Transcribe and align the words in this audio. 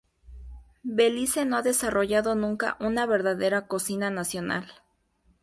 Belice 0.81 1.45
no 1.45 1.57
ha 1.57 1.61
desarrollado 1.61 2.33
nunca 2.33 2.75
una 2.79 3.05
verdadera 3.05 3.67
cocina 3.67 4.09
nacional. 4.09 4.65